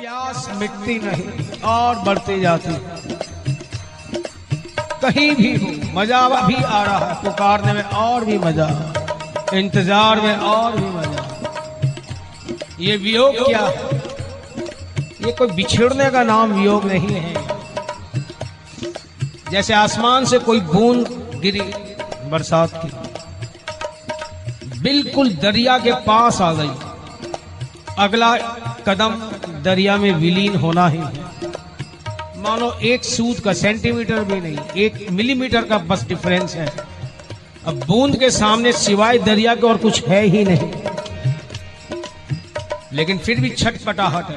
[0.00, 1.24] प्यास मिटती नहीं,
[1.62, 2.74] और बढ़ती जाती।
[5.02, 8.68] कहीं भी हो, मज़ा भी आ रहा है। पुकारने में और भी मज़ा,
[9.54, 11.22] इंतज़ार में और भी मज़ा।
[12.80, 13.66] ये वियोग क्या
[15.20, 17.34] ये कोई बिछड़ने का नाम वियोग नहीं है।
[19.50, 21.08] जैसे आसमान से कोई बूंद
[21.42, 21.60] गिरी
[22.30, 22.90] बरसात की,
[24.80, 26.70] बिल्कुल दरिया के पास आ गई।
[27.98, 28.36] अगला
[28.86, 29.12] कदम
[29.62, 30.98] दरिया में विलीन होना ही
[32.36, 36.72] मानो एक सूद का सेंटीमीटर भी नहीं, एक मिलीमीटर का बस डिफरेंस है।
[37.66, 40.70] अब बूंद के सामने सिवाय दरिया के और कुछ है ही नहीं।
[42.92, 44.36] लेकिन फिर भी छटपटाहट है।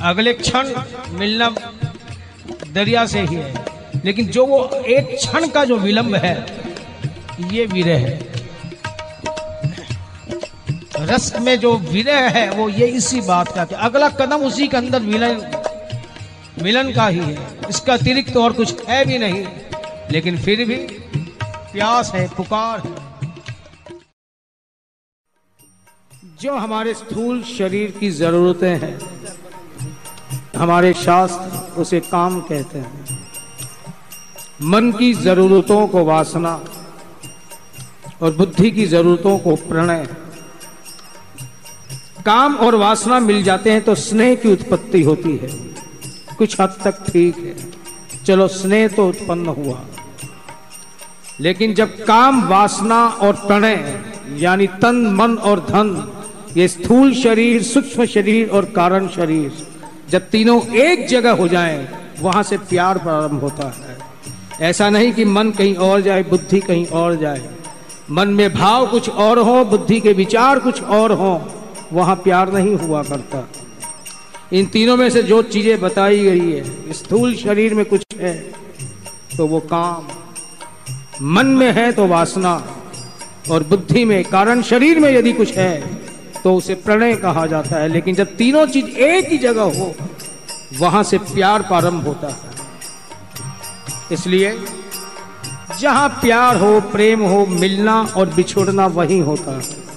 [0.00, 0.68] अगले क्षण
[1.10, 1.54] मिलना
[2.72, 3.64] दरिया से ही है।
[4.04, 6.46] लेकिन जो वो एक क्षण का जो विलंब है,
[7.50, 8.27] ये विरह है।
[11.08, 14.76] रस में जो विरह है, वो ये इसी बात का कि अगला कदम उसी के
[14.76, 15.40] अंदर मिलन
[16.62, 19.46] मिलन का ही है। इसका अतिरिक्त तो और कुछ है भी नहीं,
[20.10, 20.76] लेकिन फिर भी
[21.44, 22.96] प्यास है, पुकार है।
[26.40, 28.98] जो हमारे स्थूल शरीर की जरूरतें हैं,
[30.56, 33.18] हमारे शास्त्र उसे काम कहते हैं।
[34.62, 36.54] मन की जरूरतों को वासना
[38.22, 40.06] और बुद्धि की जरूरतों को प्रणय
[42.28, 45.48] काम और वासना मिल जाते हैं तो स्नेह की उत्पत्ति होती है।
[46.38, 47.56] कुछ हद तक ठीक है।
[48.24, 49.80] चलो, स्नेह तो उत्पन्न हुआ।
[51.40, 54.00] लेकिन जब काम, वासना और प्रणय,
[54.36, 56.12] यानी तन, मन और धन,
[56.56, 59.66] ये स्थूल शरीर, सूक्ष्म शरीर और कारण शरीर,
[60.10, 61.88] जब तीनों एक जगह हो जाएँ,
[62.20, 63.98] वहाँ से प्यार प्रारंभ होता है।
[64.68, 67.48] ऐसा नहीं कि मन कहीं और जाए, बुद्धि कहीं और जाए।
[68.10, 71.52] मन में भाव कुछ और हो, बुद्धि के विचार कुछ और हो।
[71.92, 73.48] वहाँ प्यार नहीं हुआ करता।
[74.52, 78.34] इन तीनों में से जो चीज़ें बताई गई है, स्थूल शरीर में कुछ है
[79.36, 80.06] तो वो काम।
[81.26, 82.54] मन में है तो वासना,
[83.50, 85.80] और बुद्धि में, कारण शरीर में यदि कुछ है
[86.44, 89.94] तो उसे प्रणय कहा जाता है। लेकिन जब तीनों चीज़ एक ही जगह हो,
[90.78, 92.56] वहाँ से प्यार प्रारंभ होता है।
[94.12, 94.52] इसलिए,
[95.80, 99.87] जहाँ प्यार हो, प्रेम हो, मिलना और बिछोड़ना वही होता है।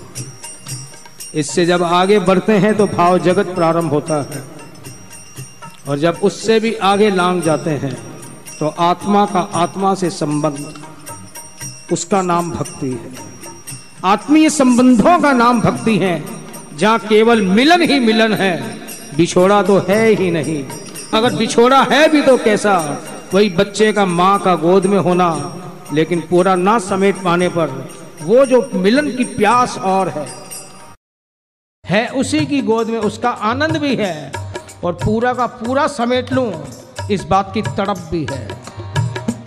[1.34, 4.44] इससे जब आगे बढ़ते हैं तो भाव जगत प्रारंभ होता है।
[5.88, 7.94] और जब उससे भी आगे लांग जाते हैं
[8.60, 10.74] तो आत्मा का आत्मा से संबंध,
[11.92, 13.12] उसका नाम भक्ति है।
[14.06, 16.24] आत्मीय संबंधों का नाम भक्ति है,
[16.78, 18.60] जहाँ केवल मिलन ही मिलन है,
[19.18, 20.64] बिछोड़ा तो है ही नहीं।
[21.14, 22.78] अगर बिछोड़ा है भी तो कैसा?
[23.34, 25.30] वही बच्चे का माँ का गोद में होना,
[25.94, 27.90] लेकिन पूरा ना समेट पाने पर
[28.22, 30.26] वो जो मिलन की प्यास और है
[31.92, 34.32] है उसी की गोद में उसका आनंद भी है
[34.84, 36.52] और पूरा का पूरा समेट लूँ,
[37.12, 38.48] इस बात की तड़प भी है।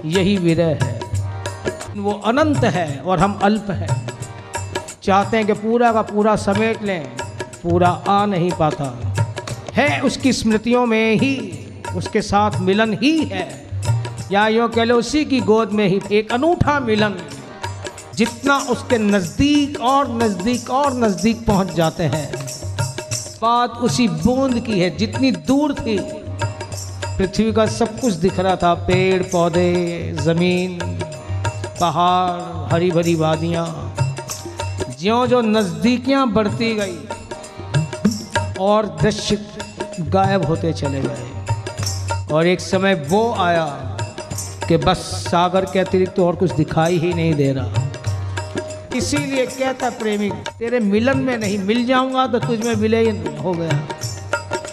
[0.05, 1.01] यही विरह है।
[1.97, 4.09] वो अनंत है और हम अल्प हैं।
[5.03, 7.05] चाहते हैं कि पूरा का पूरा समेट लें,
[7.63, 8.93] पूरा आ नहीं पाता।
[9.75, 11.35] है उसकी स्मृतियों में ही,
[11.97, 13.49] उसके साथ मिलन ही है।
[14.33, 17.17] या यूँ कह लो, उसी की गोद में ही एक अनूठा मिलन
[18.17, 22.29] जितना उसके नज़दीक और नज़दीक और नज़दीक पहुँच जाते हैं,
[23.43, 25.99] बात उसी बूंद की है, जितनी दूर थी।
[27.19, 30.79] पृथ्वी का सब कुछ दिख रहा था, पेड़, पौधे, ज़मीन,
[31.81, 33.67] पहाड़ हरी भरी वादियाँ।
[35.01, 36.99] ज्यो जो नज़दीकियाँ बढ़ती गई,
[38.61, 39.39] और दृश्य
[40.01, 43.67] गायब होते चले गए। और एक समय वो आया
[44.69, 47.84] कि बस सागर के अतिरिक्त तो और कुछ दिखाई ही नहीं दे रहा।
[48.95, 53.13] इसीलिए कहता प्रेमी, तेरे मिलन में नहीं, मिल जाऊँगा तो तुझ में मिले ही
[53.55, 53.81] गया।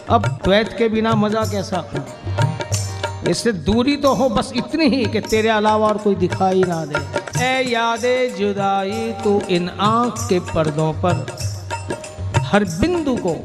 [0.09, 1.81] अब द्वैत के बिना मज़ा कैसा
[3.29, 7.43] इससे दूरी तो हो बस इतनी ही कि तेरे अलावा और कोई दिखाई ना दे।
[7.43, 11.25] ए यादे जुदाई तू इन आँख के पर्दों पर,
[12.43, 13.35] हर बिंदु को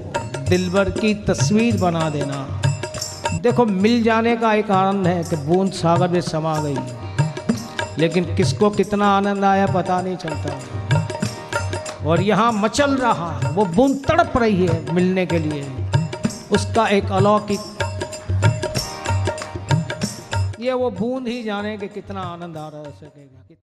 [0.48, 2.43] दिलबर की तस्वीर बना देना।
[3.43, 6.76] देखो, मिल जाने का एक आनंद है कि बूंद सागर में समा गई।
[7.98, 10.50] लेकिन किसको कितना आनंद आया पता नहीं चलता।
[12.06, 15.62] और यहाँ मचल रहा है वो बूंद तड़प रही है मिलने के लिए।
[16.52, 17.60] उसका एक अलौकिक,
[20.60, 23.45] ये वो बूंद ही जाने के कितना आनंद आ रहा है सकेगा